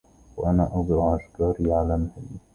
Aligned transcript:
وأنا 0.37 0.69
أزرع 0.79 1.15
أشجاري, 1.15 1.73
على 1.73 1.97
مهلي 1.97 2.39